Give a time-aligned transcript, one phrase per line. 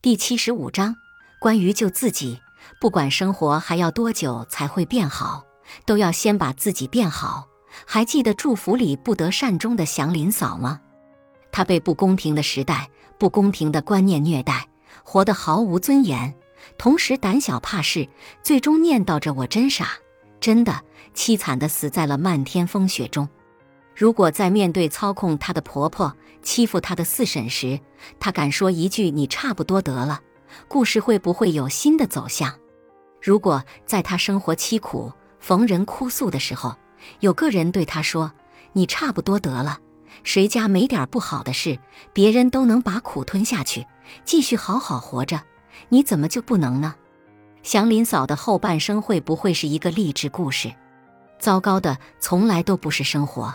[0.00, 0.94] 第七十五章，
[1.40, 2.40] 关于救自己，
[2.80, 5.42] 不管生活还要多久才会变好，
[5.84, 7.48] 都要先把自己变好。
[7.84, 10.80] 还记得祝福里不得善终的祥林嫂吗？
[11.50, 12.88] 她被不公平的时代、
[13.18, 14.68] 不公平的观念虐待，
[15.02, 16.32] 活得毫无尊严，
[16.78, 18.08] 同时胆小怕事，
[18.40, 19.88] 最终念叨着“我真傻”，
[20.38, 20.80] 真的
[21.12, 23.28] 凄惨的死在了漫天风雪中。
[23.98, 27.80] 如果在面对操控她的婆婆、欺负她的四婶时，
[28.20, 30.20] 她敢说一句“你差不多得了”，
[30.68, 32.54] 故事会不会有新的走向？
[33.20, 36.76] 如果在她生活凄苦、逢人哭诉的时候，
[37.18, 38.30] 有个人对她说
[38.72, 39.80] “你差不多得了”，
[40.22, 41.76] 谁家没点不好的事？
[42.12, 43.84] 别人都能把苦吞下去，
[44.24, 45.42] 继续好好活着，
[45.88, 46.94] 你怎么就不能呢？
[47.64, 50.72] 祥林嫂的后半生会不会是一个励志故事？
[51.40, 53.52] 糟糕的从来都不是生活。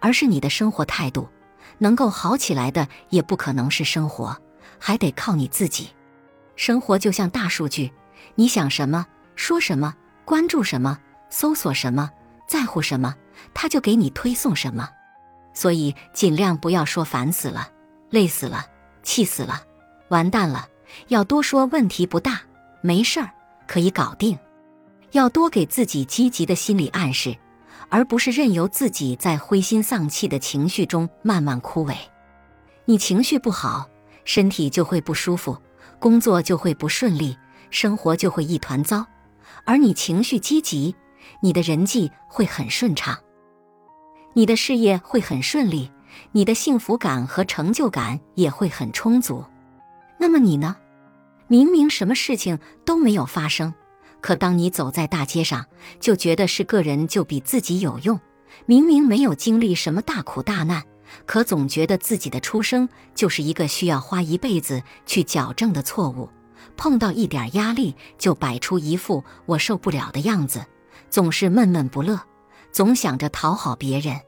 [0.00, 1.28] 而是你的生活态度，
[1.78, 4.36] 能够好起来的也不可能是生活，
[4.78, 5.90] 还得靠你自己。
[6.56, 7.92] 生活就像大数据，
[8.34, 10.98] 你想什么，说什么，关注什么，
[11.30, 12.10] 搜索什么，
[12.48, 13.14] 在乎什么，
[13.54, 14.88] 它就给你推送什么。
[15.54, 17.68] 所以尽量不要说烦死了、
[18.10, 18.66] 累死了、
[19.02, 19.62] 气死了、
[20.08, 20.68] 完蛋了，
[21.08, 22.40] 要多说问题不大，
[22.82, 23.30] 没事儿，
[23.66, 24.38] 可以搞定。
[25.12, 27.36] 要多给自己积极的心理暗示。
[27.90, 31.94] 而不是任由自己在灰心丧气的情绪中慢慢枯萎。
[32.84, 33.88] 你情绪不好，
[34.24, 35.56] 身体就会不舒服，
[35.98, 37.36] 工作就会不顺利，
[37.70, 39.04] 生活就会一团糟；
[39.64, 40.94] 而你情绪积极，
[41.42, 43.18] 你的人际会很顺畅，
[44.32, 45.90] 你的事业会很顺利，
[46.32, 49.44] 你的幸福感和成就感也会很充足。
[50.18, 50.76] 那么你呢？
[51.48, 53.74] 明明什么事情都没有发生。
[54.20, 55.64] 可当你走在大街上，
[55.98, 58.18] 就觉得是个人就比自己有用。
[58.66, 60.82] 明明没有经历什么大苦大难，
[61.24, 66.28] 可总觉得自己的出生就是一个需要花一辈子去矫正的错误。
[66.76, 70.64] 碰到一点压力，就摆出一副我受不了的样子，
[71.08, 72.20] 总是闷闷不乐，
[72.70, 74.18] 总想着讨好别人。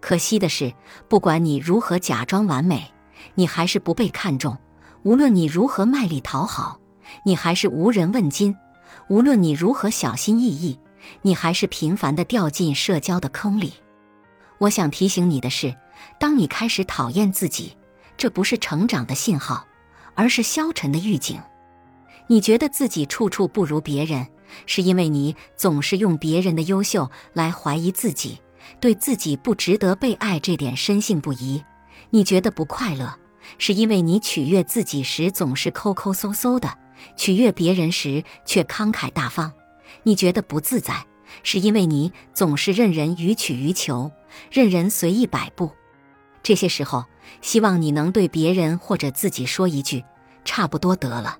[0.00, 0.72] 可惜的是，
[1.08, 2.92] 不管你如何假装完美，
[3.34, 4.54] 你还是不被看重；
[5.02, 6.78] 无论你如何卖力讨好，
[7.24, 8.54] 你还是无人问津。
[9.08, 10.78] 无论你如何小心翼翼，
[11.22, 13.74] 你还是频繁地掉进社交的坑里。
[14.58, 15.74] 我想提醒你的是，
[16.18, 17.76] 当你开始讨厌自己，
[18.16, 19.66] 这不是成长的信号，
[20.14, 21.40] 而是消沉的预警。
[22.26, 24.26] 你觉得自己处处不如别人，
[24.66, 28.40] 是因为你总是用别人的优秀来怀疑自己，
[28.80, 31.62] 对自己不值得被爱这点深信不疑。
[32.10, 33.14] 你觉得不快乐，
[33.58, 36.78] 是因为你取悦自己时总是抠抠搜搜的。
[37.16, 39.52] 取悦别人时却慷慨大方，
[40.04, 41.04] 你觉得不自在，
[41.42, 44.10] 是因为你总是任人予取予求，
[44.50, 45.70] 任人随意摆布。
[46.42, 47.04] 这些时候，
[47.42, 50.04] 希望你能对别人或者自己说一句
[50.44, 51.38] ：“差不多得了。”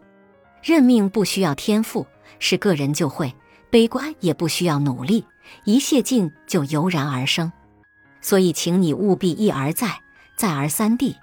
[0.62, 2.06] 认命不需要天赋，
[2.38, 3.28] 是个人就会；
[3.70, 5.24] 悲观也不需要努力，
[5.64, 7.52] 一泄劲就油然而生。
[8.20, 10.00] 所以，请你务必一而再，
[10.36, 11.16] 再而三地，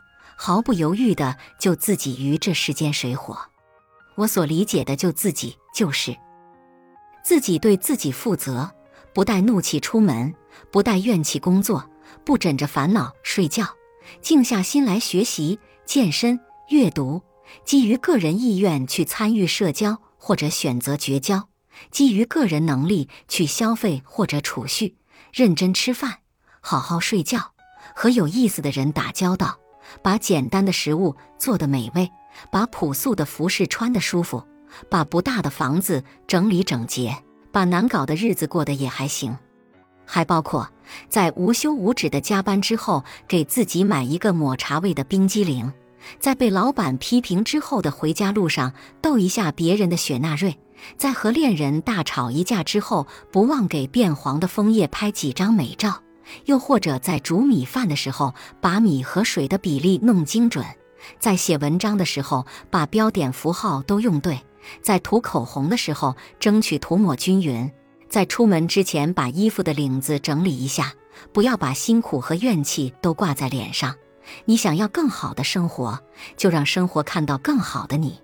[0.44, 3.38] 毫不犹豫地救自己于这世间水火。
[4.16, 6.18] 我所理解的救自己，就是
[7.24, 8.72] 自己对自己负责，
[9.14, 10.34] 不带怒气出门，
[10.72, 11.88] 不带怨气工作，
[12.26, 13.68] 不枕着烦恼睡觉，
[14.20, 17.22] 静下心来学习、健身、阅读，
[17.64, 21.50] 基于个人意愿去参与社交或者选择绝交，
[21.92, 24.98] 基于个人能力去消费或者储蓄，
[25.32, 26.22] 认真吃饭，
[26.62, 27.52] 好好睡觉，
[27.96, 29.60] 和有意思的人打交道，
[30.02, 32.10] 把简单的食物做得美味。
[32.50, 34.42] 把朴素的服饰穿得舒服，
[34.90, 37.14] 把不大的房子整理整洁，
[37.52, 39.38] 把难搞的日子过得也还行，
[40.06, 40.70] 还包括
[41.10, 45.74] 在无休无止的加班之后，给自己买一个抹茶味的冰激凌，
[46.20, 50.58] 在被老板批评之后的回家路上逗一下别人的雪纳瑞，
[50.96, 56.02] 在和恋人大吵一架之后，不忘给变黄的枫叶拍几张美照，
[56.46, 60.66] 又或者在煮米饭的时候，把米和水的比例弄精准。
[61.20, 64.36] 在写文章的时候，把标点符号都用对；
[64.82, 67.72] 在涂口红的时候，争取涂抹均匀；
[68.08, 70.94] 在出门之前，把衣服的领子整理一下，
[71.34, 73.96] 不要把辛苦和怨气都挂在脸上。
[74.46, 76.00] 你想要更好的生活，
[76.38, 78.20] 就让生活看到更好的你。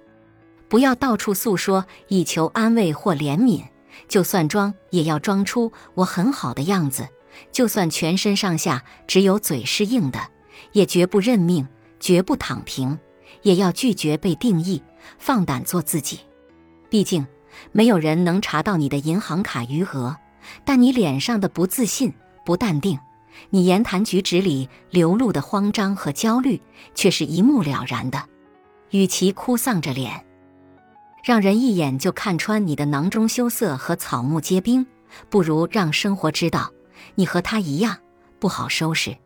[0.69, 3.63] 不要到处诉说，以求安慰或怜悯。
[4.07, 7.05] 就算装，也要装出我很好的样子；
[7.51, 10.19] 就算全身上下只有嘴是硬的，
[10.71, 11.67] 也绝不认命。
[11.99, 12.99] 绝不躺平，
[13.41, 14.83] 也要拒绝被定义，
[15.17, 16.19] 放胆做自己。
[16.91, 17.25] 毕竟，
[17.71, 20.15] 没有人能查到你的银行卡余额，
[20.63, 22.13] 但你脸上的不自信、
[22.45, 22.99] 不淡定，
[23.49, 26.61] 你言谈举止里流露的慌张和焦虑，
[26.93, 28.23] 却是一目了然的。
[28.91, 30.23] 与其哭丧着脸，
[31.23, 34.85] 让人一眼就看穿你的囊中羞涩和草木皆兵，
[35.31, 36.71] 不如让生活知道
[37.15, 37.97] 你和他一样
[38.39, 39.17] 不好收拾。